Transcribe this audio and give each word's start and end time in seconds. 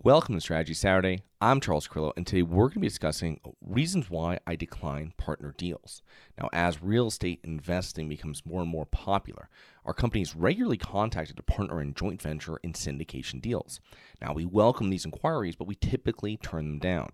Welcome 0.00 0.36
to 0.36 0.40
Strategy 0.40 0.72
Saturday. 0.74 1.22
I'm 1.40 1.60
Charles 1.60 1.86
Carillo, 1.86 2.12
and 2.16 2.26
today 2.26 2.42
we're 2.42 2.68
going 2.68 2.74
to 2.74 2.80
be 2.80 2.88
discussing 2.88 3.40
reasons 3.60 4.08
why 4.08 4.38
I 4.46 4.56
decline 4.56 5.12
partner 5.18 5.54
deals. 5.56 6.02
Now, 6.40 6.48
as 6.52 6.82
real 6.82 7.08
estate 7.08 7.40
investing 7.44 8.08
becomes 8.08 8.46
more 8.46 8.62
and 8.62 8.70
more 8.70 8.86
popular, 8.86 9.50
our 9.84 9.92
company 9.92 10.22
is 10.22 10.34
regularly 10.34 10.78
contacted 10.78 11.36
to 11.36 11.42
partner 11.42 11.80
in 11.80 11.94
joint 11.94 12.22
venture 12.22 12.58
and 12.64 12.74
syndication 12.74 13.40
deals. 13.42 13.80
Now, 14.20 14.32
we 14.32 14.46
welcome 14.46 14.88
these 14.88 15.04
inquiries, 15.04 15.56
but 15.56 15.68
we 15.68 15.74
typically 15.74 16.38
turn 16.38 16.64
them 16.64 16.78
down. 16.78 17.10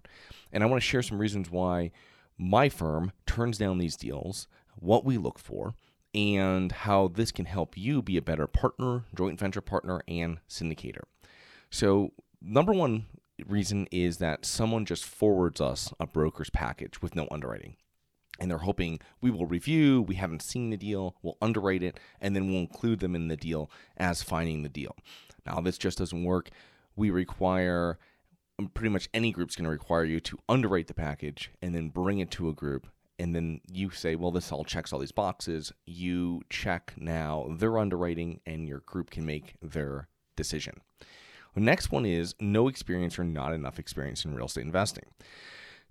And 0.53 0.63
I 0.63 0.67
want 0.67 0.81
to 0.81 0.89
share 0.89 1.03
some 1.03 1.19
reasons 1.19 1.51
why 1.51 1.91
my 2.39 2.69
firm 2.69 3.13
turns 3.27 3.59
down 3.59 3.79
these 3.79 3.97
deals, 3.97 4.47
what 4.77 5.05
we 5.05 5.19
look 5.19 5.39
for, 5.41 5.75
and 6.15 6.71
how 6.71 7.09
this 7.09 7.33
can 7.33 7.47
help 7.47 7.77
you 7.77 8.03
be 8.03 8.17
a 8.17 8.23
better 8.23 8.47
partner, 8.47 9.05
joint 9.17 9.39
venture 9.39 9.61
partner, 9.61 10.01
and 10.07 10.39
syndicator. 10.49 11.03
So, 11.71 12.13
number 12.41 12.73
one 12.73 13.07
reason 13.47 13.87
is 13.91 14.19
that 14.19 14.45
someone 14.45 14.85
just 14.85 15.05
forwards 15.05 15.61
us 15.61 15.93
a 16.01 16.07
broker's 16.07 16.51
package 16.51 17.01
with 17.01 17.15
no 17.15 17.29
underwriting. 17.31 17.77
And 18.41 18.51
they're 18.51 18.59
hoping 18.59 19.01
we 19.21 19.31
will 19.31 19.47
review, 19.47 20.03
we 20.03 20.15
haven't 20.15 20.43
seen 20.43 20.71
the 20.71 20.77
deal, 20.77 21.17
we'll 21.23 21.39
underwrite 21.43 21.83
it, 21.83 21.99
and 22.21 22.37
then 22.37 22.47
we'll 22.47 22.61
include 22.61 23.01
them 23.01 23.17
in 23.17 23.29
the 23.29 23.37
deal 23.37 23.71
as 23.97 24.23
finding 24.23 24.63
the 24.63 24.69
deal. 24.69 24.97
Now, 25.45 25.61
this 25.61 25.79
just 25.79 25.99
doesn't 25.99 26.25
work. 26.25 26.51
We 26.95 27.11
require 27.11 27.99
um, 28.59 28.69
pretty 28.69 28.91
much 28.91 29.09
any 29.13 29.33
group's 29.33 29.57
going 29.57 29.65
to 29.65 29.71
require 29.71 30.05
you 30.05 30.21
to 30.21 30.39
underwrite 30.49 30.87
the 30.87 30.95
package 30.95 31.51
and 31.61 31.75
then 31.75 31.89
bring 31.89 32.21
it 32.21 32.31
to 32.33 32.49
a 32.49 32.55
group 32.55 32.87
and 33.19 33.35
then 33.35 33.61
you 33.71 33.91
say, 33.91 34.15
well, 34.15 34.31
this 34.31 34.53
all 34.53 34.65
checks 34.65 34.93
all 34.93 34.99
these 35.01 35.13
boxes. 35.13 35.73
You 35.87 36.43
check 36.51 36.95
now 36.97 37.49
their 37.51 37.79
underwriting, 37.79 38.41
and 38.47 38.69
your 38.69 38.81
group 38.81 39.11
can 39.11 39.27
make 39.27 39.55
their 39.61 40.09
decision. 40.37 40.81
The 41.55 41.61
next 41.61 41.91
one 41.91 42.07
is 42.07 42.35
no 42.41 42.69
experience 42.69 43.19
or 43.19 43.25
not 43.25 43.53
enough 43.53 43.79
experience 43.79 44.25
in 44.25 44.35
real 44.35 44.47
estate 44.47 44.65
investing. 44.65 45.07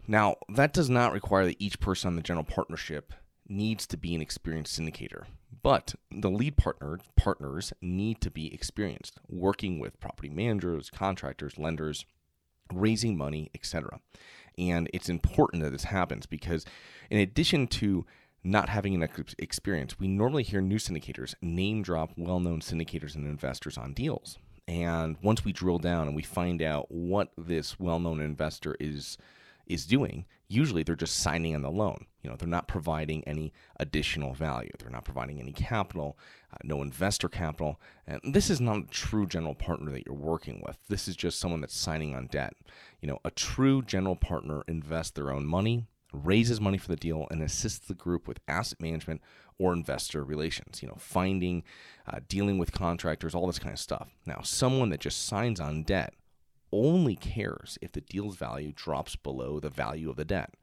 Now, 0.07 0.35
that 0.47 0.73
does 0.73 0.89
not 0.89 1.11
require 1.11 1.45
that 1.45 1.61
each 1.61 1.79
person 1.79 2.07
on 2.07 2.15
the 2.15 2.21
general 2.21 2.45
partnership 2.45 3.13
needs 3.49 3.85
to 3.87 3.97
be 3.97 4.15
an 4.15 4.21
experienced 4.21 4.79
syndicator, 4.79 5.23
but 5.63 5.95
the 6.11 6.29
lead 6.29 6.57
partner 6.57 6.99
partners 7.15 7.73
need 7.81 8.21
to 8.21 8.31
be 8.31 8.53
experienced 8.53 9.19
working 9.27 9.79
with 9.79 9.99
property 9.99 10.29
managers, 10.29 10.89
contractors, 10.89 11.57
lenders, 11.57 12.05
raising 12.73 13.17
money, 13.17 13.49
etc. 13.55 13.99
And 14.57 14.89
it's 14.93 15.09
important 15.09 15.63
that 15.63 15.71
this 15.71 15.85
happens 15.85 16.25
because 16.25 16.65
in 17.09 17.19
addition 17.19 17.67
to 17.67 18.05
not 18.43 18.69
having 18.69 18.95
an 18.95 19.07
experience, 19.39 19.99
we 19.99 20.07
normally 20.07 20.43
hear 20.43 20.61
new 20.61 20.77
syndicators 20.77 21.35
name 21.41 21.81
drop 21.81 22.11
well-known 22.15 22.61
syndicators 22.61 23.15
and 23.15 23.27
investors 23.27 23.77
on 23.77 23.93
deals. 23.93 24.37
And 24.67 25.15
once 25.21 25.45
we 25.45 25.53
drill 25.53 25.79
down 25.79 26.07
and 26.07 26.15
we 26.15 26.23
find 26.23 26.61
out 26.61 26.91
what 26.91 27.31
this 27.37 27.79
well-known 27.79 28.19
investor 28.19 28.75
is 28.79 29.17
is 29.65 29.85
doing, 29.85 30.25
usually 30.47 30.81
they're 30.81 30.95
just 30.95 31.17
signing 31.17 31.53
on 31.53 31.61
the 31.61 31.69
loan. 31.69 32.05
You 32.23 32.29
know, 32.29 32.37
they're 32.37 32.47
not 32.47 32.69
providing 32.69 33.21
any 33.25 33.51
additional 33.79 34.33
value. 34.33 34.71
They're 34.79 34.89
not 34.89 35.03
providing 35.03 35.41
any 35.41 35.51
capital, 35.51 36.17
uh, 36.53 36.57
no 36.63 36.81
investor 36.81 37.27
capital. 37.27 37.79
And 38.05 38.21
this 38.33 38.49
is 38.49 38.61
not 38.61 38.77
a 38.77 38.87
true 38.89 39.27
general 39.27 39.55
partner 39.55 39.91
that 39.91 40.05
you're 40.05 40.15
working 40.15 40.63
with. 40.65 40.77
This 40.87 41.07
is 41.07 41.15
just 41.15 41.39
someone 41.39 41.61
that's 41.61 41.75
signing 41.75 42.15
on 42.15 42.27
debt. 42.27 42.53
You 43.01 43.09
know, 43.09 43.19
a 43.25 43.31
true 43.31 43.81
general 43.81 44.15
partner 44.15 44.63
invests 44.67 45.11
their 45.11 45.31
own 45.31 45.45
money, 45.45 45.85
raises 46.13 46.61
money 46.61 46.77
for 46.77 46.87
the 46.87 46.95
deal, 46.95 47.27
and 47.29 47.43
assists 47.43 47.85
the 47.85 47.93
group 47.93 48.27
with 48.27 48.39
asset 48.47 48.81
management 48.81 49.21
or 49.59 49.73
investor 49.73 50.23
relations, 50.23 50.81
you 50.81 50.87
know, 50.87 50.97
finding, 50.99 51.63
uh, 52.07 52.19
dealing 52.27 52.57
with 52.57 52.71
contractors, 52.71 53.33
all 53.33 53.47
this 53.47 53.59
kind 53.59 53.73
of 53.73 53.79
stuff. 53.79 54.09
Now, 54.25 54.41
someone 54.43 54.89
that 54.89 54.99
just 54.99 55.25
signs 55.25 55.59
on 55.59 55.83
debt 55.83 56.13
only 56.71 57.15
cares 57.15 57.77
if 57.81 57.91
the 57.91 58.01
deal's 58.01 58.35
value 58.35 58.71
drops 58.75 59.15
below 59.15 59.59
the 59.59 59.69
value 59.69 60.09
of 60.09 60.17
the 60.17 60.25
debt. 60.25 60.53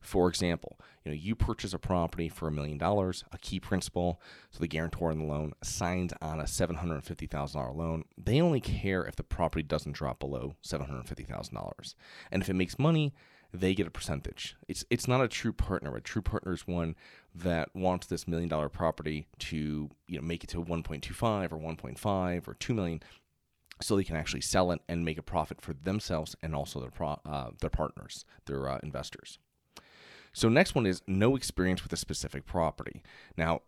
For 0.00 0.28
example, 0.28 0.78
you 1.02 1.10
know, 1.10 1.16
you 1.16 1.34
purchase 1.34 1.72
a 1.72 1.78
property 1.78 2.28
for 2.28 2.46
a 2.46 2.52
million 2.52 2.76
dollars, 2.76 3.24
a 3.32 3.38
key 3.38 3.58
principal, 3.58 4.20
so 4.50 4.58
the 4.60 4.68
guarantor 4.68 5.10
in 5.10 5.18
the 5.18 5.24
loan 5.24 5.54
signs 5.62 6.12
on 6.20 6.40
a 6.40 6.44
$750,000 6.44 7.74
loan. 7.74 8.04
They 8.22 8.40
only 8.40 8.60
care 8.60 9.04
if 9.04 9.16
the 9.16 9.22
property 9.22 9.62
doesn't 9.62 9.92
drop 9.92 10.20
below 10.20 10.56
$750,000. 10.62 11.94
And 12.30 12.42
if 12.42 12.50
it 12.50 12.54
makes 12.54 12.78
money, 12.78 13.14
they 13.54 13.72
get 13.74 13.86
a 13.86 13.90
percentage. 13.90 14.56
It's 14.66 14.84
it's 14.90 15.06
not 15.06 15.22
a 15.22 15.28
true 15.28 15.52
partner. 15.52 15.94
A 15.94 16.00
true 16.00 16.22
partner 16.22 16.52
is 16.52 16.66
one 16.66 16.96
that 17.34 17.74
wants 17.74 18.06
this 18.06 18.26
million 18.26 18.48
dollar 18.48 18.68
property 18.68 19.28
to 19.38 19.90
you 20.08 20.16
know 20.18 20.22
make 20.22 20.42
it 20.42 20.50
to 20.50 20.62
1.25 20.62 21.52
or 21.52 21.58
1.5 21.58 22.48
or 22.48 22.54
2 22.54 22.74
million, 22.74 23.00
so 23.80 23.96
they 23.96 24.02
can 24.02 24.16
actually 24.16 24.40
sell 24.40 24.72
it 24.72 24.80
and 24.88 25.04
make 25.04 25.18
a 25.18 25.22
profit 25.22 25.60
for 25.60 25.72
themselves 25.72 26.34
and 26.42 26.54
also 26.54 26.80
their 26.80 26.90
pro, 26.90 27.20
uh, 27.24 27.50
their 27.60 27.70
partners, 27.70 28.24
their 28.46 28.68
uh, 28.68 28.80
investors. 28.82 29.38
So 30.32 30.48
next 30.48 30.74
one 30.74 30.84
is 30.84 31.02
no 31.06 31.36
experience 31.36 31.84
with 31.84 31.92
a 31.92 31.96
specific 31.96 32.44
property. 32.44 33.04
Now 33.36 33.62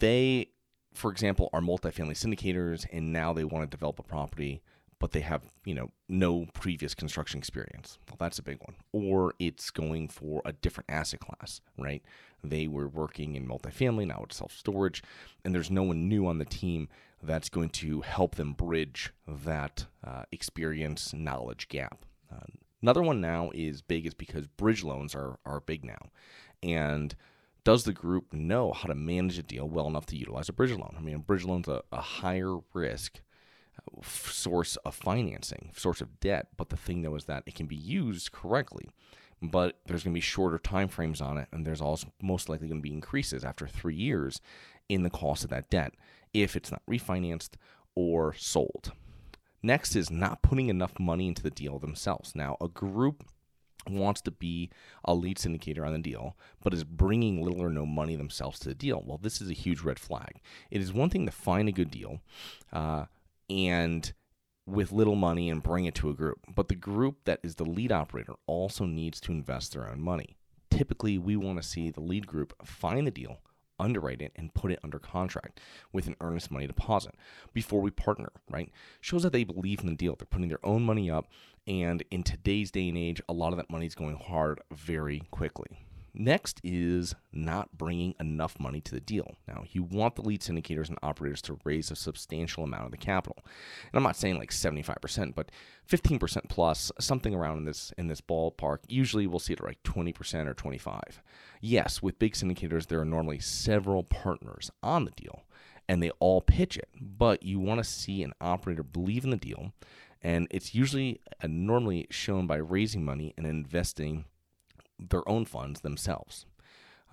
they, 0.00 0.48
for 0.92 1.12
example, 1.12 1.50
are 1.52 1.60
multifamily 1.60 2.16
syndicators, 2.16 2.84
and 2.92 3.12
now 3.12 3.32
they 3.32 3.44
want 3.44 3.70
to 3.70 3.76
develop 3.76 4.00
a 4.00 4.02
property 4.02 4.60
but 5.00 5.10
they 5.10 5.20
have 5.20 5.42
you 5.64 5.74
know 5.74 5.90
no 6.08 6.46
previous 6.52 6.94
construction 6.94 7.38
experience. 7.38 7.98
Well 8.08 8.16
that's 8.20 8.38
a 8.38 8.44
big 8.44 8.58
one. 8.60 8.76
Or 8.92 9.34
it's 9.40 9.70
going 9.70 10.08
for 10.08 10.42
a 10.44 10.52
different 10.52 10.88
asset 10.88 11.18
class 11.18 11.60
right? 11.76 12.02
They 12.44 12.68
were 12.68 12.86
working 12.86 13.34
in 13.34 13.48
multifamily 13.48 14.06
now 14.06 14.22
it's 14.24 14.36
self-storage 14.36 15.02
and 15.44 15.52
there's 15.52 15.70
no 15.70 15.82
one 15.82 16.08
new 16.08 16.26
on 16.26 16.38
the 16.38 16.44
team 16.44 16.88
that's 17.22 17.48
going 17.48 17.70
to 17.70 18.00
help 18.02 18.36
them 18.36 18.52
bridge 18.52 19.12
that 19.26 19.86
uh, 20.04 20.22
experience 20.32 21.12
knowledge 21.12 21.68
gap. 21.68 22.04
Uh, 22.32 22.46
another 22.82 23.02
one 23.02 23.20
now 23.20 23.50
is 23.54 23.82
big 23.82 24.06
is 24.06 24.14
because 24.14 24.46
bridge 24.46 24.82
loans 24.84 25.14
are, 25.14 25.38
are 25.44 25.60
big 25.60 25.84
now. 25.84 26.10
And 26.62 27.14
does 27.62 27.84
the 27.84 27.92
group 27.92 28.32
know 28.32 28.72
how 28.72 28.88
to 28.88 28.94
manage 28.94 29.38
a 29.38 29.42
deal 29.42 29.68
well 29.68 29.86
enough 29.86 30.06
to 30.06 30.16
utilize 30.16 30.48
a 30.48 30.52
bridge 30.52 30.72
loan? 30.72 30.94
I 30.96 31.00
mean, 31.00 31.16
a 31.16 31.18
bridge 31.18 31.44
loan's 31.44 31.68
a, 31.68 31.82
a 31.92 32.00
higher 32.00 32.56
risk 32.72 33.20
source 34.02 34.76
of 34.76 34.94
financing, 34.94 35.70
source 35.76 36.00
of 36.00 36.20
debt. 36.20 36.48
But 36.56 36.68
the 36.68 36.76
thing 36.76 37.02
though 37.02 37.16
is 37.16 37.24
that 37.24 37.44
it 37.46 37.54
can 37.54 37.66
be 37.66 37.76
used 37.76 38.32
correctly, 38.32 38.88
but 39.42 39.78
there's 39.86 40.04
going 40.04 40.12
to 40.14 40.18
be 40.18 40.20
shorter 40.20 40.58
time 40.58 40.88
frames 40.88 41.20
on 41.20 41.38
it, 41.38 41.48
and 41.52 41.66
there's 41.66 41.80
also 41.80 42.12
most 42.22 42.48
likely 42.48 42.68
going 42.68 42.80
to 42.80 42.88
be 42.88 42.92
increases 42.92 43.44
after 43.44 43.66
three 43.66 43.96
years 43.96 44.40
in 44.88 45.02
the 45.02 45.10
cost 45.10 45.44
of 45.44 45.50
that 45.50 45.70
debt 45.70 45.94
if 46.32 46.56
it's 46.56 46.70
not 46.70 46.82
refinanced 46.88 47.50
or 47.94 48.34
sold. 48.34 48.92
Next 49.62 49.94
is 49.94 50.10
not 50.10 50.42
putting 50.42 50.68
enough 50.68 50.98
money 50.98 51.28
into 51.28 51.42
the 51.42 51.50
deal 51.50 51.78
themselves. 51.78 52.34
Now, 52.34 52.56
a 52.60 52.68
group 52.68 53.24
wants 53.88 54.20
to 54.22 54.30
be 54.30 54.70
a 55.04 55.14
lead 55.14 55.36
syndicator 55.36 55.86
on 55.86 55.92
the 55.92 55.98
deal, 55.98 56.36
but 56.62 56.74
is 56.74 56.84
bringing 56.84 57.42
little 57.42 57.62
or 57.62 57.70
no 57.70 57.86
money 57.86 58.16
themselves 58.16 58.58
to 58.60 58.68
the 58.68 58.74
deal. 58.74 59.02
Well, 59.04 59.18
this 59.18 59.40
is 59.40 59.50
a 59.50 59.54
huge 59.54 59.80
red 59.80 59.98
flag. 59.98 60.40
It 60.70 60.80
is 60.80 60.92
one 60.92 61.10
thing 61.10 61.26
to 61.26 61.32
find 61.32 61.68
a 61.68 61.72
good 61.72 61.90
deal. 61.90 62.20
Uh, 62.72 63.06
and 63.50 64.12
with 64.66 64.92
little 64.92 65.16
money 65.16 65.50
and 65.50 65.62
bring 65.62 65.84
it 65.84 65.94
to 65.96 66.08
a 66.08 66.14
group. 66.14 66.38
But 66.54 66.68
the 66.68 66.74
group 66.76 67.24
that 67.24 67.40
is 67.42 67.56
the 67.56 67.64
lead 67.64 67.92
operator 67.92 68.34
also 68.46 68.86
needs 68.86 69.20
to 69.22 69.32
invest 69.32 69.72
their 69.72 69.88
own 69.88 70.00
money. 70.00 70.36
Typically, 70.70 71.18
we 71.18 71.36
want 71.36 71.60
to 71.60 71.68
see 71.68 71.90
the 71.90 72.00
lead 72.00 72.26
group 72.26 72.54
find 72.64 73.06
the 73.06 73.10
deal, 73.10 73.38
underwrite 73.78 74.22
it, 74.22 74.32
and 74.36 74.54
put 74.54 74.70
it 74.70 74.78
under 74.84 75.00
contract 75.00 75.60
with 75.92 76.06
an 76.06 76.14
earnest 76.20 76.50
money 76.50 76.68
deposit 76.68 77.14
before 77.52 77.80
we 77.80 77.90
partner, 77.90 78.30
right? 78.48 78.70
Shows 79.00 79.24
that 79.24 79.32
they 79.32 79.44
believe 79.44 79.80
in 79.80 79.86
the 79.86 79.96
deal. 79.96 80.14
They're 80.14 80.26
putting 80.26 80.48
their 80.48 80.64
own 80.64 80.82
money 80.82 81.10
up. 81.10 81.26
And 81.66 82.04
in 82.10 82.22
today's 82.22 82.70
day 82.70 82.88
and 82.88 82.96
age, 82.96 83.20
a 83.28 83.32
lot 83.32 83.52
of 83.52 83.56
that 83.56 83.70
money 83.70 83.86
is 83.86 83.94
going 83.94 84.16
hard 84.16 84.60
very 84.72 85.22
quickly. 85.30 85.86
Next 86.12 86.60
is 86.64 87.14
not 87.32 87.76
bringing 87.76 88.14
enough 88.18 88.58
money 88.58 88.80
to 88.80 88.94
the 88.94 89.00
deal. 89.00 89.36
Now, 89.46 89.64
you 89.70 89.82
want 89.82 90.16
the 90.16 90.22
lead 90.22 90.40
syndicators 90.40 90.88
and 90.88 90.98
operators 91.02 91.40
to 91.42 91.58
raise 91.64 91.90
a 91.90 91.96
substantial 91.96 92.64
amount 92.64 92.86
of 92.86 92.90
the 92.90 92.96
capital. 92.96 93.36
And 93.44 93.94
I'm 93.94 94.02
not 94.02 94.16
saying 94.16 94.38
like 94.38 94.50
75%, 94.50 95.34
but 95.34 95.50
15% 95.88 96.48
plus, 96.48 96.90
something 96.98 97.34
around 97.34 97.58
in 97.58 97.64
this 97.64 97.92
in 97.96 98.08
this 98.08 98.20
ballpark. 98.20 98.78
Usually 98.88 99.26
we'll 99.26 99.38
see 99.38 99.52
it 99.52 99.62
like 99.62 99.82
20% 99.82 100.46
or 100.46 100.54
25. 100.54 101.22
Yes, 101.60 102.02
with 102.02 102.18
big 102.18 102.34
syndicators 102.34 102.86
there 102.86 103.00
are 103.00 103.04
normally 103.04 103.38
several 103.38 104.02
partners 104.02 104.70
on 104.82 105.04
the 105.04 105.10
deal 105.12 105.44
and 105.88 106.02
they 106.02 106.10
all 106.20 106.40
pitch 106.40 106.76
it, 106.76 106.88
but 107.00 107.42
you 107.42 107.58
want 107.58 107.78
to 107.78 107.84
see 107.84 108.22
an 108.22 108.32
operator 108.40 108.82
believe 108.82 109.24
in 109.24 109.30
the 109.30 109.36
deal 109.36 109.72
and 110.22 110.46
it's 110.50 110.74
usually 110.74 111.20
uh, 111.42 111.46
normally 111.48 112.06
shown 112.10 112.46
by 112.46 112.56
raising 112.56 113.04
money 113.04 113.32
and 113.36 113.46
investing 113.46 114.24
their 115.08 115.26
own 115.28 115.44
funds 115.44 115.80
themselves. 115.80 116.46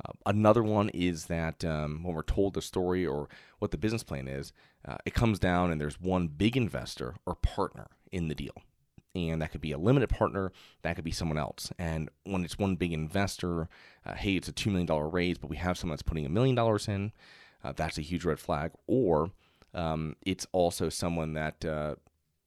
Uh, 0.04 0.12
another 0.26 0.62
one 0.62 0.90
is 0.90 1.26
that 1.26 1.66
um, 1.66 2.04
when 2.04 2.14
we're 2.14 2.22
told 2.22 2.54
the 2.54 2.62
story 2.62 3.06
or 3.06 3.28
what 3.60 3.72
the 3.72 3.78
business 3.78 4.04
plan 4.04 4.28
is, 4.28 4.54
uh, 4.88 4.98
it 5.06 5.14
comes 5.14 5.40
down 5.40 5.72
and 5.72 5.82
there's 5.82 6.00
one 6.00 6.28
big 6.28 6.56
investor 6.56 7.16
or 7.26 7.36
partner 7.36 7.88
in 8.12 8.28
the 8.28 8.36
deal. 8.36 8.54
And 9.16 9.42
that 9.42 9.52
could 9.52 9.62
be 9.62 9.72
a 9.72 9.80
limited 9.80 10.10
partner, 10.10 10.52
that 10.84 10.96
could 10.96 11.06
be 11.06 11.12
someone 11.12 11.40
else. 11.40 11.72
And 11.80 12.10
when 12.26 12.46
it's 12.46 12.60
one 12.60 12.76
big 12.76 12.94
investor, 12.94 13.68
uh, 14.06 14.14
hey, 14.14 14.36
it's 14.36 14.48
a 14.48 14.54
$2 14.54 14.72
million 14.72 15.12
raise, 15.12 15.40
but 15.40 15.50
we 15.50 15.58
have 15.58 15.78
someone 15.78 15.96
that's 15.96 16.04
putting 16.04 16.28
a 16.28 16.30
million 16.30 16.54
dollars 16.54 16.88
in, 16.88 17.12
uh, 17.64 17.74
that's 17.76 17.98
a 17.98 18.04
huge 18.04 18.26
red 18.26 18.40
flag. 18.40 18.72
Or 18.86 19.32
um, 19.74 20.16
it's 20.24 20.46
also 20.52 20.90
someone 20.90 21.34
that 21.34 21.66
uh, 21.66 21.96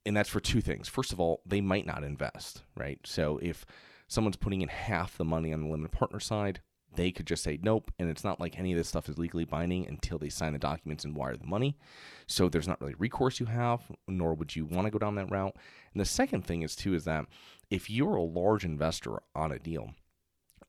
and 0.07 0.17
that's 0.17 0.29
for 0.29 0.41
two 0.41 0.61
things. 0.61 0.89
First 0.89 1.13
of 1.13 1.21
all, 1.21 1.43
they 1.45 1.61
might 1.61 1.87
not 1.87 2.05
invest, 2.05 2.63
right? 2.77 2.99
So 3.05 3.39
if 3.43 3.67
someone's 4.11 4.37
putting 4.37 4.61
in 4.61 4.69
half 4.69 5.17
the 5.17 5.25
money 5.25 5.53
on 5.53 5.63
the 5.63 5.69
limited 5.69 5.93
partner 5.93 6.19
side, 6.19 6.61
they 6.97 7.13
could 7.13 7.29
just 7.29 7.45
say 7.45 7.61
nope. 7.63 7.93
And 7.99 8.11
it's 8.11 8.25
not 8.25 8.41
like 8.41 8.59
any 8.59 8.73
of 8.73 8.77
this 8.77 8.89
stuff 8.89 9.09
is 9.09 9.17
legally 9.17 9.45
binding 9.45 9.87
until 9.87 10.19
they 10.19 10.29
sign 10.29 10.53
the 10.53 10.59
documents 10.59 11.05
and 11.05 11.15
wire 11.15 11.37
the 11.37 11.47
money. 11.47 11.79
So 12.27 12.49
there's 12.49 12.67
not 12.67 12.81
really 12.81 12.97
recourse 12.99 13.39
you 13.39 13.47
have, 13.47 13.81
nor 14.09 14.35
would 14.35 14.57
you 14.57 14.65
want 14.65 14.87
to 14.87 14.91
go 14.91 14.99
down 14.99 15.15
that 15.15 15.31
route. 15.31 15.55
And 15.95 16.01
the 16.01 16.05
second 16.05 16.45
thing 16.45 16.63
is, 16.63 16.75
too, 16.75 16.93
is 16.95 17.05
that 17.05 17.27
if 17.71 17.89
you're 17.89 18.17
a 18.17 18.23
large 18.23 18.65
investor 18.65 19.21
on 19.37 19.53
a 19.53 19.61
deal 19.61 19.95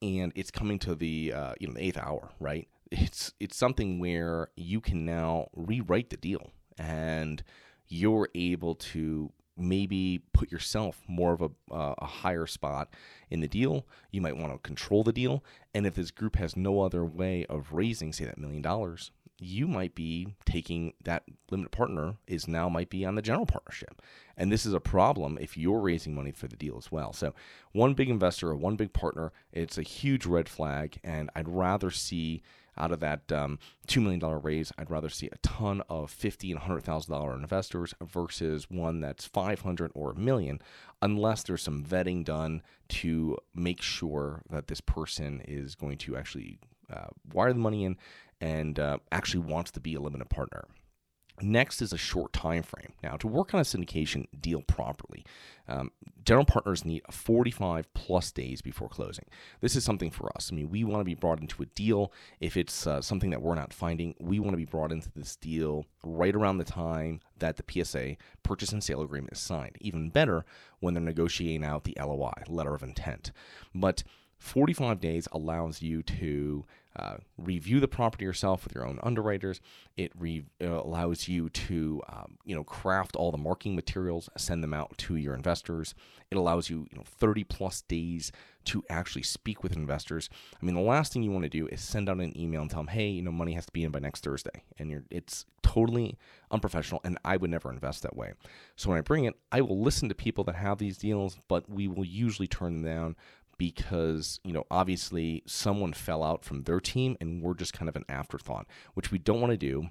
and 0.04 0.32
it's 0.36 0.52
coming 0.52 0.78
to 0.80 0.94
the, 0.94 1.34
uh, 1.34 1.54
you 1.60 1.68
know, 1.68 1.74
the 1.74 1.84
eighth 1.84 1.98
hour, 1.98 2.30
right? 2.40 2.68
It's, 2.92 3.34
it's 3.40 3.58
something 3.58 4.00
where 4.00 4.50
you 4.56 4.82
can 4.82 5.06
now 5.06 5.48
rewrite 5.56 6.12
the 6.12 6.18
deal 6.18 6.52
and 6.78 7.42
you're 7.88 8.30
able 8.36 8.76
to 8.76 9.32
maybe 9.62 10.22
put 10.34 10.52
yourself 10.52 11.02
more 11.08 11.34
of 11.34 11.42
a, 11.42 11.52
uh, 11.74 11.96
a 11.98 12.06
higher 12.06 12.48
spot 12.48 12.90
in 13.30 13.40
the 13.40 13.48
deal. 13.48 13.86
You 14.12 14.22
might 14.22 14.38
want 14.38 14.52
to 14.52 14.60
control 14.60 15.04
the 15.04 15.14
deal. 15.14 15.44
And 15.74 15.86
if 15.86 15.96
this 15.96 16.12
group 16.12 16.36
has 16.36 16.58
no 16.58 16.82
other 16.82 17.06
way 17.06 17.46
of 17.46 17.72
raising, 17.72 18.12
say, 18.12 18.26
that 18.26 18.38
million 18.38 18.62
dollars, 18.62 19.12
you 19.42 19.68
might 19.68 19.96
be 19.96 20.36
taking 20.46 20.94
that 21.04 21.24
limited 21.50 21.72
partner 21.72 22.16
is 22.28 22.48
now 22.48 22.70
might 22.70 22.90
be 22.90 23.04
on 23.04 23.16
the 23.16 23.22
general 23.22 23.46
partnership. 23.46 24.02
And 24.38 24.52
this 24.52 24.66
is 24.66 24.74
a 24.74 24.80
problem 24.80 25.38
if 25.42 25.58
you're 25.58 25.80
raising 25.80 26.14
money 26.14 26.32
for 26.32 26.48
the 26.48 26.56
deal 26.56 26.78
as 26.78 26.92
well. 26.92 27.12
So, 27.12 27.34
one 27.72 27.96
big 27.96 28.10
investor 28.10 28.50
or 28.50 28.56
one 28.56 28.76
big 28.76 28.94
partner, 28.94 29.34
it's 29.52 29.78
a 29.78 29.84
huge 29.84 30.26
red 30.26 30.48
flag. 30.48 31.00
And 31.04 31.30
I'd 31.36 31.50
rather 31.50 31.90
see 31.90 32.44
out 32.78 32.92
of 32.92 33.00
that 33.02 33.32
um, 33.32 33.60
$2 33.88 34.02
million 34.02 34.22
raise, 34.42 34.72
I'd 34.78 34.90
rather 34.90 35.10
see 35.10 35.28
a 35.32 35.38
ton 35.40 35.82
of 35.90 36.10
fifty 36.10 36.52
and 36.52 36.62
$100,000 36.62 37.36
investors 37.36 37.94
versus 38.02 38.70
one 38.70 39.02
that's 39.02 39.26
500 39.26 39.92
or 39.94 40.12
a 40.12 40.16
million, 40.16 40.62
unless 41.02 41.44
there's 41.44 41.64
some 41.64 41.84
vetting 41.84 42.24
done 42.24 42.62
to 42.90 43.38
make 43.54 43.82
sure 43.82 44.44
that 44.50 44.68
this 44.68 44.82
person 44.82 45.42
is 45.46 45.76
going 45.76 45.98
to 46.00 46.16
actually 46.16 46.60
uh, 46.92 47.08
wire 47.34 47.54
the 47.54 47.60
money 47.60 47.86
in 47.86 47.98
and 48.40 48.80
uh, 48.80 48.98
actually 49.12 49.42
wants 49.42 49.72
to 49.72 49.80
be 49.80 49.96
a 49.96 50.00
limited 50.00 50.30
partner. 50.30 50.66
Next 51.42 51.82
is 51.82 51.92
a 51.92 51.98
short 51.98 52.34
time 52.34 52.64
frame. 52.64 52.94
Now, 53.02 53.16
to 53.18 53.28
work 53.28 53.54
on 53.54 53.60
a 53.60 53.64
syndication 53.64 54.28
deal 54.40 54.62
properly, 54.62 55.26
um, 55.68 55.92
general 56.24 56.46
partners 56.46 56.86
need 56.86 57.02
45 57.10 57.92
plus 57.94 58.32
days 58.32 58.62
before 58.62 58.90
closing. 58.90 59.26
This 59.60 59.76
is 59.76 59.84
something 59.84 60.12
for 60.12 60.32
us. 60.36 60.50
I 60.52 60.56
mean, 60.56 60.70
we 60.70 60.84
want 60.84 61.02
to 61.02 61.06
be 61.06 61.16
brought 61.16 61.42
into 61.42 61.64
a 61.64 61.68
deal. 61.68 62.12
If 62.40 62.58
it's 62.58 62.86
uh, 62.86 63.02
something 63.02 63.32
that 63.32 63.42
we're 63.42 63.56
not 63.56 63.74
finding, 63.74 64.14
we 64.20 64.40
want 64.40 64.52
to 64.52 64.58
be 64.58 64.66
brought 64.66 64.92
into 64.92 65.10
this 65.16 65.36
deal 65.36 65.86
right 66.04 66.36
around 66.36 66.58
the 66.58 66.64
time 66.64 67.22
that 67.40 67.58
the 67.58 67.84
PSA, 67.84 68.18
purchase 68.44 68.72
and 68.72 68.84
sale 68.84 69.02
agreement, 69.02 69.34
is 69.34 69.40
signed. 69.40 69.78
Even 69.82 70.10
better 70.10 70.46
when 70.80 70.94
they're 70.94 71.02
negotiating 71.02 71.64
out 71.64 71.86
the 71.86 71.98
LOI, 72.00 72.34
letter 72.48 72.76
of 72.76 72.84
intent. 72.84 73.32
But 73.74 74.04
45 74.42 75.00
days 75.00 75.28
allows 75.32 75.84
you 75.84 76.02
to 76.02 76.66
uh, 76.96 77.18
review 77.38 77.80
the 77.80 77.88
property 77.88 78.26
yourself 78.26 78.64
with 78.64 78.74
your 78.74 78.86
own 78.86 79.00
underwriters. 79.04 79.62
It 79.96 80.12
re- 80.18 80.46
uh, 80.60 80.82
allows 80.82 81.28
you 81.28 81.50
to, 81.50 82.02
um, 82.10 82.38
you 82.44 82.56
know, 82.56 82.64
craft 82.64 83.16
all 83.16 83.32
the 83.32 83.38
marketing 83.38 83.76
materials, 83.76 84.30
send 84.38 84.64
them 84.64 84.74
out 84.74 84.98
to 84.98 85.16
your 85.16 85.36
investors. 85.36 85.94
It 86.32 86.38
allows 86.38 86.70
you, 86.70 86.88
you 86.92 86.98
know, 86.98 87.04
30 87.06 87.44
plus 87.46 87.84
days 87.84 88.32
to 88.66 88.84
actually 88.90 89.24
speak 89.24 89.64
with 89.64 89.76
investors. 89.76 90.28
I 90.62 90.66
mean, 90.66 90.76
the 90.76 90.82
last 90.82 91.14
thing 91.14 91.24
you 91.24 91.32
want 91.32 91.44
to 91.44 91.50
do 91.50 91.68
is 91.68 91.82
send 91.82 92.10
out 92.10 92.20
an 92.20 92.38
email 92.38 92.62
and 92.62 92.70
tell 92.70 92.82
them, 92.82 92.88
hey, 92.88 93.10
you 93.10 93.22
know, 93.22 93.32
money 93.32 93.54
has 93.54 93.68
to 93.68 93.72
be 93.72 93.84
in 93.84 93.92
by 93.92 94.00
next 94.00 94.24
Thursday, 94.24 94.64
and 94.78 95.04
it's 95.10 95.46
totally 95.64 96.18
unprofessional. 96.52 97.02
And 97.04 97.18
I 97.24 97.38
would 97.38 97.50
never 97.50 97.72
invest 97.72 98.04
that 98.04 98.16
way. 98.16 98.34
So 98.76 98.90
when 98.90 98.98
I 98.98 99.02
bring 99.02 99.26
it, 99.26 99.36
I 99.52 99.62
will 99.62 99.82
listen 99.82 100.10
to 100.10 100.16
people 100.16 100.44
that 100.46 100.56
have 100.56 100.78
these 100.78 100.98
deals, 100.98 101.38
but 101.48 101.70
we 101.70 101.88
will 101.88 102.06
usually 102.06 102.48
turn 102.48 102.82
them 102.82 102.84
down 102.84 103.16
because, 103.62 104.40
you 104.44 104.52
know, 104.54 104.66
obviously 104.72 105.44
someone 105.46 105.94
fell 105.94 106.24
out 106.24 106.44
from 106.44 106.64
their 106.64 106.80
team 106.80 107.16
and 107.22 107.44
we're 107.44 107.54
just 107.54 107.74
kind 107.74 107.88
of 107.88 107.96
an 107.96 108.04
afterthought, 108.10 108.66
which 108.96 109.12
we 109.12 109.20
don't 109.20 109.40
want 109.40 109.52
to 109.52 109.58
do. 109.58 109.88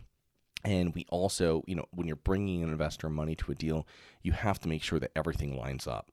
And 0.65 0.93
we 0.93 1.07
also, 1.09 1.63
you 1.69 1.77
know, 1.77 1.85
when 1.93 2.09
you're 2.09 2.17
bringing 2.17 2.65
an 2.65 2.71
investor 2.71 3.09
money 3.09 3.37
to 3.37 3.53
a 3.53 3.55
deal, 3.55 3.87
you 4.23 4.33
have 4.33 4.59
to 4.59 4.69
make 4.69 4.83
sure 4.83 4.99
that 4.99 5.13
everything 5.15 5.57
lines 5.57 5.87
up. 5.87 6.11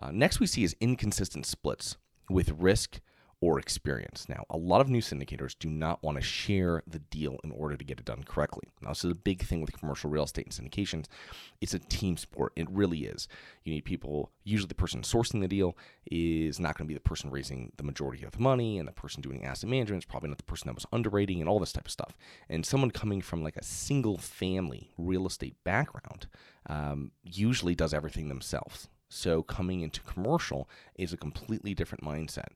Uh, 0.00 0.12
next, 0.12 0.38
we 0.38 0.46
see 0.46 0.62
is 0.62 0.76
inconsistent 0.78 1.46
splits 1.46 1.96
with 2.30 2.52
risk 2.52 3.00
or 3.40 3.60
experience. 3.60 4.28
Now, 4.28 4.44
a 4.50 4.56
lot 4.56 4.80
of 4.80 4.88
new 4.88 5.00
syndicators 5.00 5.54
do 5.58 5.68
not 5.68 6.02
want 6.02 6.16
to 6.16 6.22
share 6.22 6.82
the 6.88 6.98
deal 6.98 7.38
in 7.44 7.52
order 7.52 7.76
to 7.76 7.84
get 7.84 8.00
it 8.00 8.04
done 8.04 8.24
correctly. 8.24 8.64
Now, 8.82 8.88
this 8.88 9.04
is 9.04 9.12
a 9.12 9.16
big 9.16 9.42
thing 9.42 9.60
with 9.60 9.78
commercial 9.78 10.10
real 10.10 10.24
estate 10.24 10.46
and 10.46 10.70
syndications. 10.70 11.06
It's 11.60 11.74
a 11.74 11.78
team 11.78 12.16
sport. 12.16 12.52
It 12.56 12.68
really 12.68 13.04
is. 13.04 13.28
You 13.62 13.74
need 13.74 13.84
people, 13.84 14.32
usually 14.42 14.68
the 14.68 14.74
person 14.74 15.02
sourcing 15.02 15.40
the 15.40 15.46
deal 15.46 15.76
is 16.10 16.58
not 16.58 16.76
going 16.76 16.86
to 16.86 16.88
be 16.88 16.94
the 16.94 17.00
person 17.00 17.30
raising 17.30 17.70
the 17.76 17.84
majority 17.84 18.24
of 18.24 18.32
the 18.32 18.40
money, 18.40 18.78
and 18.78 18.88
the 18.88 18.92
person 18.92 19.22
doing 19.22 19.44
asset 19.44 19.70
management 19.70 20.02
is 20.02 20.08
probably 20.08 20.30
not 20.30 20.38
the 20.38 20.44
person 20.44 20.66
that 20.66 20.74
was 20.74 20.86
underwriting 20.92 21.40
and 21.40 21.48
all 21.48 21.60
this 21.60 21.72
type 21.72 21.86
of 21.86 21.92
stuff. 21.92 22.16
And 22.48 22.66
someone 22.66 22.90
coming 22.90 23.20
from 23.20 23.44
like 23.44 23.56
a 23.56 23.64
single 23.64 24.18
family 24.18 24.90
real 24.98 25.26
estate 25.26 25.54
background 25.62 26.26
um, 26.68 27.12
usually 27.22 27.76
does 27.76 27.94
everything 27.94 28.28
themselves. 28.28 28.88
So 29.10 29.42
coming 29.42 29.80
into 29.80 30.02
commercial 30.02 30.68
is 30.94 31.12
a 31.12 31.16
completely 31.16 31.72
different 31.74 32.04
mindset. 32.04 32.48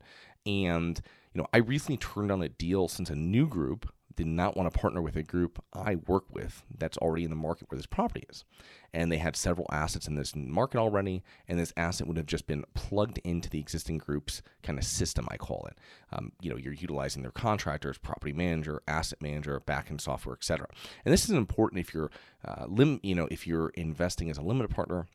And, 0.46 1.00
you 1.34 1.40
know, 1.40 1.46
I 1.52 1.58
recently 1.58 1.96
turned 1.96 2.30
on 2.30 2.42
a 2.42 2.48
deal 2.48 2.88
since 2.88 3.10
a 3.10 3.16
new 3.16 3.46
group 3.46 3.92
did 4.16 4.26
not 4.26 4.56
want 4.56 4.72
to 4.72 4.78
partner 4.78 5.00
with 5.00 5.16
a 5.16 5.22
group 5.22 5.62
I 5.72 5.96
work 5.96 6.24
with 6.30 6.62
that's 6.76 6.98
already 6.98 7.24
in 7.24 7.30
the 7.30 7.36
market 7.36 7.70
where 7.70 7.76
this 7.76 7.86
property 7.86 8.24
is. 8.28 8.44
And 8.92 9.10
they 9.10 9.16
had 9.16 9.36
several 9.36 9.66
assets 9.72 10.06
in 10.06 10.16
this 10.16 10.36
market 10.36 10.78
already, 10.78 11.22
and 11.48 11.58
this 11.58 11.72
asset 11.76 12.06
would 12.06 12.18
have 12.18 12.26
just 12.26 12.46
been 12.46 12.64
plugged 12.74 13.18
into 13.24 13.48
the 13.48 13.58
existing 13.58 13.98
group's 13.98 14.42
kind 14.62 14.78
of 14.78 14.84
system, 14.84 15.26
I 15.30 15.38
call 15.38 15.66
it. 15.70 15.78
Um, 16.12 16.32
you 16.42 16.50
know, 16.50 16.56
you're 16.56 16.74
utilizing 16.74 17.22
their 17.22 17.30
contractors, 17.30 17.96
property 17.96 18.32
manager, 18.32 18.82
asset 18.86 19.22
manager, 19.22 19.60
backend 19.60 20.00
software, 20.00 20.34
etc. 20.34 20.66
And 21.04 21.12
this 21.12 21.24
is 21.24 21.30
important 21.30 21.80
if 21.80 21.94
you're, 21.94 22.10
uh, 22.44 22.66
lim- 22.68 23.00
you 23.02 23.14
know, 23.14 23.28
if 23.30 23.46
you're 23.46 23.70
investing 23.70 24.28
as 24.30 24.36
a 24.36 24.42
limited 24.42 24.74
partner 24.74 25.06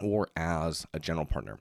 or 0.00 0.28
as 0.36 0.86
a 0.92 1.00
general 1.00 1.26
partner. 1.26 1.58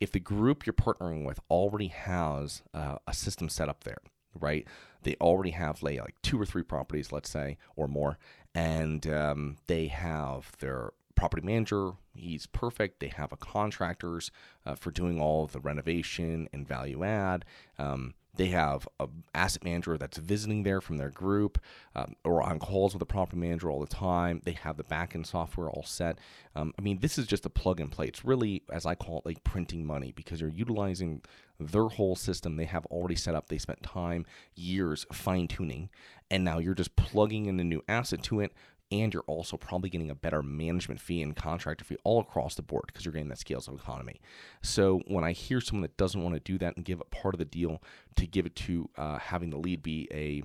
If 0.00 0.12
the 0.12 0.20
group 0.20 0.66
you're 0.66 0.74
partnering 0.74 1.24
with 1.24 1.40
already 1.50 1.88
has 1.88 2.62
uh, 2.72 2.96
a 3.06 3.14
system 3.14 3.48
set 3.48 3.68
up 3.68 3.84
there, 3.84 3.98
right? 4.38 4.66
They 5.02 5.16
already 5.20 5.50
have 5.50 5.82
like, 5.82 6.14
two 6.22 6.40
or 6.40 6.46
three 6.46 6.62
properties, 6.62 7.12
let's 7.12 7.30
say, 7.30 7.58
or 7.76 7.88
more, 7.88 8.18
and 8.54 9.06
um, 9.06 9.56
they 9.66 9.88
have 9.88 10.52
their 10.58 10.92
property 11.18 11.44
manager. 11.44 11.92
He's 12.14 12.46
perfect. 12.46 13.00
They 13.00 13.08
have 13.08 13.32
a 13.32 13.36
contractors 13.36 14.30
uh, 14.64 14.76
for 14.76 14.90
doing 14.90 15.20
all 15.20 15.44
of 15.44 15.52
the 15.52 15.60
renovation 15.60 16.48
and 16.52 16.66
value 16.66 17.04
add. 17.04 17.44
Um, 17.78 18.14
they 18.36 18.46
have 18.48 18.86
an 19.00 19.24
asset 19.34 19.64
manager 19.64 19.98
that's 19.98 20.16
visiting 20.16 20.62
there 20.62 20.80
from 20.80 20.96
their 20.96 21.10
group 21.10 21.58
um, 21.96 22.14
or 22.22 22.40
on 22.40 22.60
calls 22.60 22.94
with 22.94 23.00
the 23.00 23.06
property 23.06 23.36
manager 23.36 23.68
all 23.68 23.80
the 23.80 23.86
time. 23.88 24.40
They 24.44 24.52
have 24.52 24.76
the 24.76 24.84
backend 24.84 25.26
software 25.26 25.68
all 25.68 25.82
set. 25.82 26.20
Um, 26.54 26.72
I 26.78 26.82
mean, 26.82 27.00
this 27.00 27.18
is 27.18 27.26
just 27.26 27.44
a 27.46 27.50
plug 27.50 27.80
and 27.80 27.90
play. 27.90 28.06
It's 28.06 28.24
really, 28.24 28.62
as 28.70 28.86
I 28.86 28.94
call 28.94 29.18
it, 29.18 29.26
like 29.26 29.42
printing 29.42 29.84
money 29.84 30.12
because 30.14 30.40
you're 30.40 30.50
utilizing 30.50 31.22
their 31.58 31.88
whole 31.88 32.14
system 32.14 32.54
they 32.54 32.66
have 32.66 32.86
already 32.86 33.16
set 33.16 33.34
up. 33.34 33.48
They 33.48 33.58
spent 33.58 33.82
time, 33.82 34.24
years 34.54 35.04
fine 35.12 35.48
tuning, 35.48 35.90
and 36.30 36.44
now 36.44 36.58
you're 36.58 36.74
just 36.74 36.94
plugging 36.94 37.46
in 37.46 37.58
a 37.58 37.64
new 37.64 37.82
asset 37.88 38.22
to 38.24 38.38
it, 38.38 38.52
and 38.90 39.12
you're 39.12 39.24
also 39.26 39.56
probably 39.56 39.90
getting 39.90 40.10
a 40.10 40.14
better 40.14 40.42
management 40.42 41.00
fee 41.00 41.22
and 41.22 41.36
contractor 41.36 41.84
fee 41.84 41.96
all 42.04 42.20
across 42.20 42.54
the 42.54 42.62
board 42.62 42.84
because 42.86 43.04
you're 43.04 43.12
getting 43.12 43.28
that 43.28 43.38
scales 43.38 43.68
of 43.68 43.74
economy. 43.74 44.20
So 44.62 45.00
when 45.06 45.24
I 45.24 45.32
hear 45.32 45.60
someone 45.60 45.82
that 45.82 45.96
doesn't 45.96 46.22
want 46.22 46.34
to 46.34 46.40
do 46.40 46.58
that 46.58 46.76
and 46.76 46.84
give 46.84 47.00
a 47.00 47.04
part 47.04 47.34
of 47.34 47.38
the 47.38 47.44
deal 47.44 47.82
to 48.16 48.26
give 48.26 48.46
it 48.46 48.56
to 48.56 48.88
uh, 48.96 49.18
having 49.18 49.50
the 49.50 49.58
lead 49.58 49.82
be 49.82 50.08
a 50.10 50.42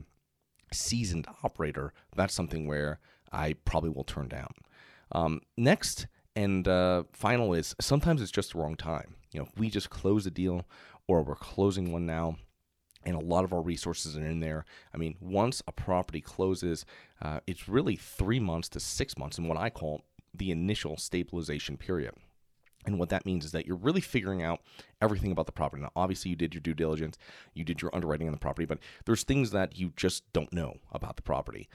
seasoned 0.73 1.27
operator, 1.43 1.93
that's 2.15 2.33
something 2.33 2.67
where 2.67 2.99
I 3.31 3.53
probably 3.65 3.89
will 3.89 4.03
turn 4.03 4.27
down. 4.27 4.53
Um, 5.11 5.41
next 5.57 6.07
and 6.35 6.67
uh, 6.67 7.03
final 7.13 7.53
is 7.53 7.75
sometimes 7.79 8.21
it's 8.21 8.31
just 8.31 8.53
the 8.53 8.59
wrong 8.59 8.75
time. 8.75 9.15
You 9.31 9.41
know, 9.41 9.47
we 9.57 9.69
just 9.69 9.89
close 9.89 10.25
a 10.25 10.31
deal 10.31 10.65
or 11.07 11.23
we're 11.23 11.35
closing 11.35 11.91
one 11.91 12.05
now 12.05 12.37
and 13.05 13.15
a 13.15 13.25
lot 13.25 13.43
of 13.43 13.53
our 13.53 13.61
resources 13.61 14.17
are 14.17 14.25
in 14.25 14.39
there. 14.39 14.65
I 14.93 14.97
mean, 14.97 15.15
once 15.19 15.61
a 15.67 15.71
property 15.71 16.21
closes, 16.21 16.85
uh, 17.21 17.39
it's 17.47 17.67
really 17.67 17.95
three 17.95 18.39
months 18.39 18.69
to 18.69 18.79
six 18.79 19.17
months 19.17 19.37
in 19.37 19.47
what 19.47 19.57
I 19.57 19.69
call 19.69 20.01
the 20.33 20.51
initial 20.51 20.97
stabilization 20.97 21.77
period. 21.77 22.13
And 22.85 22.99
what 22.99 23.09
that 23.09 23.25
means 23.25 23.45
is 23.45 23.51
that 23.53 23.65
you're 23.65 23.77
really 23.77 24.01
figuring 24.01 24.43
out 24.43 24.61
everything 25.01 25.31
about 25.31 25.45
the 25.45 25.51
property. 25.51 25.81
Now, 25.81 25.91
obviously, 25.95 26.29
you 26.29 26.35
did 26.35 26.53
your 26.53 26.61
due 26.61 26.73
diligence, 26.73 27.17
you 27.53 27.63
did 27.63 27.81
your 27.81 27.95
underwriting 27.95 28.27
on 28.27 28.33
the 28.33 28.39
property, 28.39 28.65
but 28.65 28.79
there's 29.05 29.23
things 29.23 29.51
that 29.51 29.77
you 29.77 29.93
just 29.95 30.31
don't 30.33 30.51
know 30.51 30.77
about 30.91 31.15
the 31.15 31.21
property. 31.21 31.69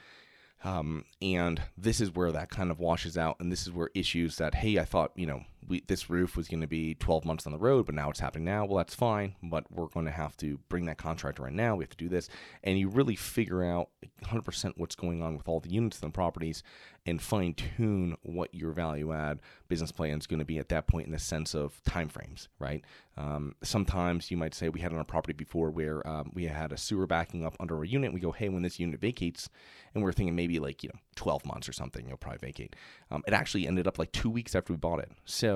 Um, 0.63 1.05
and 1.21 1.61
this 1.77 2.01
is 2.01 2.13
where 2.13 2.31
that 2.31 2.49
kind 2.49 2.69
of 2.69 2.79
washes 2.79 3.17
out. 3.17 3.37
And 3.39 3.51
this 3.51 3.65
is 3.65 3.71
where 3.71 3.89
issues 3.95 4.35
that, 4.37 4.55
hey, 4.55 4.77
I 4.77 4.85
thought, 4.85 5.11
you 5.15 5.25
know, 5.25 5.43
we 5.67 5.81
this 5.87 6.09
roof 6.09 6.35
was 6.35 6.47
going 6.47 6.61
to 6.61 6.67
be 6.67 6.95
12 6.95 7.25
months 7.25 7.45
on 7.45 7.51
the 7.51 7.57
road, 7.57 7.85
but 7.85 7.95
now 7.95 8.09
it's 8.09 8.19
happening 8.19 8.45
now. 8.45 8.65
Well, 8.65 8.77
that's 8.77 8.95
fine, 8.95 9.35
but 9.43 9.65
we're 9.71 9.87
going 9.87 10.05
to 10.05 10.11
have 10.11 10.35
to 10.37 10.59
bring 10.69 10.85
that 10.85 10.97
contractor 10.97 11.47
in 11.47 11.55
now. 11.55 11.75
We 11.75 11.83
have 11.83 11.91
to 11.91 11.97
do 11.97 12.09
this, 12.09 12.29
and 12.63 12.77
you 12.77 12.87
really 12.87 13.15
figure 13.15 13.63
out 13.63 13.89
100% 14.23 14.73
what's 14.77 14.95
going 14.95 15.21
on 15.21 15.37
with 15.37 15.47
all 15.47 15.59
the 15.59 15.69
units 15.69 16.01
and 16.01 16.11
the 16.11 16.15
properties, 16.15 16.63
and 17.05 17.21
fine 17.21 17.53
tune 17.53 18.17
what 18.23 18.53
your 18.53 18.71
value 18.71 19.11
add 19.11 19.39
business 19.67 19.91
plan 19.91 20.17
is 20.17 20.27
going 20.27 20.39
to 20.39 20.45
be 20.45 20.57
at 20.57 20.69
that 20.69 20.87
point 20.87 21.05
in 21.05 21.11
the 21.11 21.19
sense 21.19 21.53
of 21.53 21.81
timeframes, 21.83 22.47
right? 22.59 22.83
Um, 23.17 23.55
sometimes 23.63 24.31
you 24.31 24.37
might 24.37 24.53
say 24.53 24.69
we 24.69 24.79
had 24.79 24.93
on 24.93 24.99
a 24.99 25.05
property 25.05 25.33
before 25.33 25.71
where 25.71 26.05
um, 26.07 26.31
we 26.33 26.45
had 26.45 26.71
a 26.71 26.77
sewer 26.77 27.05
backing 27.05 27.45
up 27.45 27.55
under 27.59 27.81
a 27.83 27.87
unit. 27.87 28.13
We 28.13 28.19
go, 28.19 28.31
hey, 28.31 28.49
when 28.49 28.63
this 28.63 28.79
unit 28.79 28.99
vacates, 28.99 29.49
and 29.93 30.03
we're 30.03 30.13
thinking 30.13 30.35
maybe 30.35 30.59
like 30.59 30.83
you 30.83 30.89
know 30.89 30.99
12 31.15 31.45
months 31.45 31.67
or 31.67 31.73
something, 31.73 32.07
you'll 32.07 32.17
probably 32.17 32.39
vacate. 32.39 32.75
Um, 33.11 33.23
it 33.27 33.33
actually 33.33 33.67
ended 33.67 33.87
up 33.87 33.99
like 33.99 34.11
two 34.11 34.29
weeks 34.29 34.55
after 34.55 34.73
we 34.73 34.77
bought 34.77 34.99
it. 34.99 35.11
So 35.25 35.48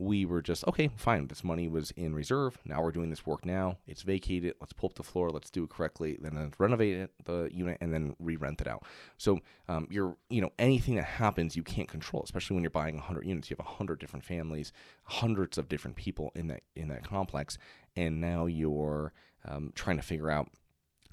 we 0.00 0.24
were 0.24 0.40
just 0.40 0.66
okay 0.66 0.88
fine 0.96 1.26
this 1.26 1.44
money 1.44 1.68
was 1.68 1.90
in 1.90 2.14
reserve. 2.14 2.56
Now 2.64 2.82
we're 2.82 2.90
doing 2.90 3.10
this 3.10 3.26
work 3.26 3.44
now. 3.44 3.76
It's 3.86 4.00
vacated. 4.00 4.54
Let's 4.58 4.72
pull 4.72 4.88
up 4.88 4.94
the 4.94 5.02
floor. 5.02 5.28
Let's 5.28 5.50
do 5.50 5.64
it 5.64 5.70
correctly. 5.70 6.16
Then 6.18 6.36
let's 6.36 6.58
renovate 6.58 6.96
it, 6.96 7.10
the 7.26 7.50
unit 7.52 7.76
and 7.82 7.92
then 7.92 8.16
re-rent 8.18 8.62
it 8.62 8.66
out. 8.66 8.84
So 9.18 9.40
um, 9.68 9.86
you're 9.90 10.16
you 10.30 10.40
know 10.40 10.50
anything 10.58 10.94
that 10.96 11.04
happens 11.04 11.54
you 11.54 11.62
can't 11.62 11.88
control 11.88 12.22
especially 12.22 12.54
when 12.54 12.64
you're 12.64 12.70
buying 12.70 12.94
100 12.94 13.26
units. 13.26 13.50
You 13.50 13.56
have 13.58 13.66
100 13.66 14.00
different 14.00 14.24
families 14.24 14.72
hundreds 15.04 15.58
of 15.58 15.68
different 15.68 15.96
people 15.96 16.32
in 16.34 16.48
that 16.48 16.62
in 16.74 16.88
that 16.88 17.04
complex 17.04 17.58
and 17.94 18.20
now 18.20 18.46
you're 18.46 19.12
um, 19.44 19.72
trying 19.74 19.96
to 19.96 20.02
figure 20.02 20.30
out 20.30 20.48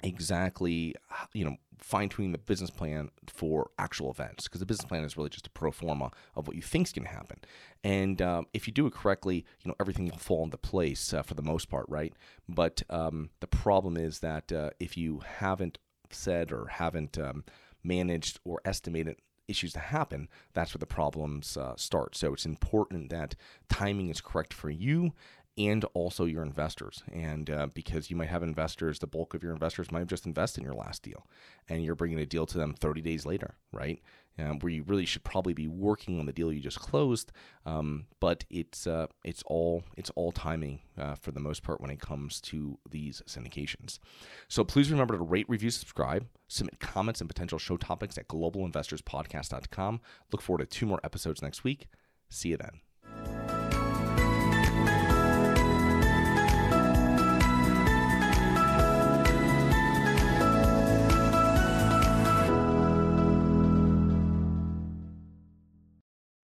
exactly 0.02 0.94
you 1.32 1.44
know 1.44 1.56
fine 1.78 2.08
tuning 2.08 2.32
the 2.32 2.38
business 2.38 2.70
plan 2.70 3.10
for 3.26 3.70
actual 3.78 4.10
events 4.10 4.44
because 4.44 4.60
the 4.60 4.66
business 4.66 4.86
plan 4.86 5.04
is 5.04 5.16
really 5.16 5.28
just 5.28 5.46
a 5.46 5.50
pro 5.50 5.70
forma 5.70 6.10
of 6.34 6.46
what 6.46 6.56
you 6.56 6.62
think 6.62 6.86
is 6.86 6.92
going 6.92 7.06
to 7.06 7.12
happen 7.12 7.38
and 7.84 8.20
um, 8.20 8.46
if 8.52 8.66
you 8.66 8.72
do 8.72 8.86
it 8.86 8.92
correctly 8.92 9.44
you 9.62 9.68
know 9.68 9.74
everything 9.80 10.06
will 10.06 10.18
fall 10.18 10.44
into 10.44 10.56
place 10.56 11.12
uh, 11.12 11.22
for 11.22 11.34
the 11.34 11.42
most 11.42 11.68
part 11.68 11.86
right 11.88 12.12
but 12.48 12.82
um, 12.90 13.30
the 13.40 13.46
problem 13.46 13.96
is 13.96 14.20
that 14.20 14.50
uh, 14.52 14.70
if 14.80 14.96
you 14.96 15.20
haven't 15.38 15.78
said 16.10 16.52
or 16.52 16.66
haven't 16.66 17.18
um, 17.18 17.44
managed 17.82 18.40
or 18.44 18.60
estimated 18.64 19.16
issues 19.48 19.72
to 19.72 19.78
happen, 19.78 20.28
that's 20.52 20.74
where 20.74 20.78
the 20.78 20.86
problems 20.86 21.56
uh, 21.56 21.74
start. 21.76 22.14
So 22.14 22.34
it's 22.34 22.46
important 22.46 23.10
that 23.10 23.34
timing 23.68 24.10
is 24.10 24.20
correct 24.20 24.52
for 24.52 24.70
you 24.70 25.12
and 25.58 25.84
also 25.92 26.24
your 26.24 26.42
investors. 26.42 27.02
And 27.12 27.50
uh, 27.50 27.66
because 27.74 28.10
you 28.10 28.16
might 28.16 28.28
have 28.28 28.42
investors, 28.42 29.00
the 29.00 29.06
bulk 29.06 29.34
of 29.34 29.42
your 29.42 29.52
investors 29.52 29.90
might 29.90 29.98
have 29.98 30.08
just 30.08 30.24
invested 30.24 30.60
in 30.60 30.64
your 30.64 30.74
last 30.74 31.02
deal, 31.02 31.26
and 31.68 31.84
you're 31.84 31.96
bringing 31.96 32.20
a 32.20 32.26
deal 32.26 32.46
to 32.46 32.56
them 32.56 32.74
30 32.74 33.02
days 33.02 33.26
later, 33.26 33.56
right? 33.72 34.00
Um, 34.38 34.60
where 34.60 34.70
you 34.70 34.84
really 34.84 35.04
should 35.04 35.24
probably 35.24 35.52
be 35.52 35.66
working 35.66 36.20
on 36.20 36.26
the 36.26 36.32
deal 36.32 36.52
you 36.52 36.60
just 36.60 36.78
closed, 36.78 37.32
um, 37.66 38.06
but 38.20 38.44
it's 38.48 38.86
uh, 38.86 39.08
it's 39.24 39.42
all 39.46 39.82
it's 39.96 40.10
all 40.10 40.30
timing 40.30 40.78
uh, 40.96 41.16
for 41.16 41.32
the 41.32 41.40
most 41.40 41.64
part 41.64 41.80
when 41.80 41.90
it 41.90 42.00
comes 42.00 42.40
to 42.42 42.78
these 42.88 43.20
syndications. 43.26 43.98
So 44.46 44.62
please 44.62 44.92
remember 44.92 45.16
to 45.16 45.24
rate, 45.24 45.48
review, 45.48 45.70
subscribe, 45.70 46.28
submit 46.46 46.78
comments 46.78 47.20
and 47.20 47.28
potential 47.28 47.58
show 47.58 47.76
topics 47.76 48.16
at 48.16 48.28
globalinvestorspodcast.com. 48.28 50.00
Look 50.30 50.40
forward 50.40 50.70
to 50.70 50.78
two 50.78 50.86
more 50.86 51.00
episodes 51.02 51.42
next 51.42 51.64
week. 51.64 51.88
See 52.30 52.50
you 52.50 52.58
then. 52.58 52.80